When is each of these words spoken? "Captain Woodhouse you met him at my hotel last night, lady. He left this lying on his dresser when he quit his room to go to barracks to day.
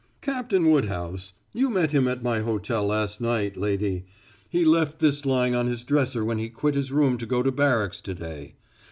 "Captain 0.21 0.71
Woodhouse 0.71 1.31
you 1.53 1.69
met 1.69 1.91
him 1.91 2.07
at 2.07 2.23
my 2.23 2.39
hotel 2.39 2.87
last 2.87 3.21
night, 3.21 3.55
lady. 3.55 4.03
He 4.49 4.65
left 4.65 4.97
this 4.97 5.27
lying 5.27 5.53
on 5.53 5.67
his 5.67 5.83
dresser 5.83 6.25
when 6.25 6.39
he 6.39 6.49
quit 6.49 6.73
his 6.73 6.91
room 6.91 7.19
to 7.19 7.27
go 7.27 7.43
to 7.43 7.51
barracks 7.51 8.01
to 8.01 8.15
day. 8.15 8.55